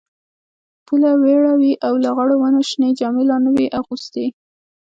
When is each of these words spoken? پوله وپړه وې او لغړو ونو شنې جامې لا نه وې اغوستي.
پوله 0.85 1.09
وپړه 1.21 1.53
وې 1.59 1.73
او 1.85 1.93
لغړو 2.03 2.35
ونو 2.39 2.61
شنې 2.69 2.89
جامې 2.99 3.23
لا 3.29 3.37
نه 3.45 3.49
وې 3.55 3.67
اغوستي. 3.79 4.25